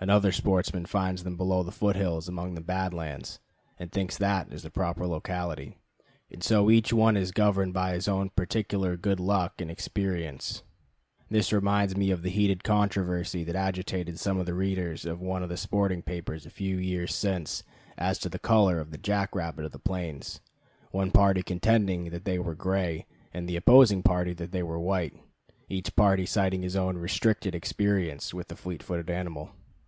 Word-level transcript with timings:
Another 0.00 0.32
sportsman 0.32 0.84
finds 0.84 1.22
them 1.24 1.34
below 1.38 1.62
the 1.62 1.72
foot 1.72 1.96
hills 1.96 2.28
among 2.28 2.54
the 2.54 2.60
Bad 2.60 2.92
Lands, 2.92 3.40
and 3.78 3.90
thinks 3.90 4.18
that 4.18 4.52
is 4.52 4.62
the 4.62 4.68
proper 4.70 5.06
locality; 5.06 5.78
and 6.30 6.42
so 6.42 6.68
each 6.68 6.92
one 6.92 7.16
is 7.16 7.30
governed 7.30 7.72
by 7.72 7.94
his 7.94 8.06
own 8.06 8.28
particular 8.28 8.98
good 8.98 9.18
luck 9.18 9.62
and 9.62 9.70
experience. 9.70 10.62
This 11.30 11.54
reminds 11.54 11.96
me 11.96 12.10
of 12.10 12.20
the 12.20 12.28
heated 12.28 12.62
controversy 12.62 13.44
that 13.44 13.56
agitated 13.56 14.20
some 14.20 14.36
of 14.38 14.44
the 14.44 14.52
readers 14.52 15.06
of 15.06 15.22
one 15.22 15.42
of 15.42 15.48
the 15.48 15.56
sporting 15.56 16.02
papers 16.02 16.44
a 16.44 16.50
few 16.50 16.76
years 16.76 17.14
since 17.14 17.62
as 17.96 18.18
to 18.18 18.28
the 18.28 18.38
color 18.38 18.80
of 18.80 18.90
the 18.90 18.98
jack 18.98 19.34
rabbit 19.34 19.64
of 19.64 19.72
the 19.72 19.78
plains: 19.78 20.40
one 20.90 21.12
party 21.12 21.42
contending 21.42 22.10
they 22.10 22.38
were 22.38 22.54
gray 22.54 23.06
and 23.32 23.48
the 23.48 23.56
opposing 23.56 24.02
party 24.02 24.34
that 24.34 24.52
they 24.52 24.62
were 24.62 24.78
white, 24.78 25.14
each 25.70 25.96
party 25.96 26.26
citing 26.26 26.60
his 26.60 26.76
own 26.76 26.98
restricted 26.98 27.54
experience 27.54 28.34
with 28.34 28.48
that 28.48 28.56
fleet 28.58 28.82
footed 28.82 29.08
animal. 29.08 29.52